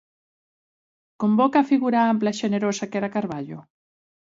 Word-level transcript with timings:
Convoca 1.21 1.57
a 1.59 1.67
figura 1.71 1.99
ampla 2.13 2.29
e 2.33 2.37
xenerosa 2.41 2.89
que 2.89 2.97
era 3.01 3.13
Carballo? 3.15 3.59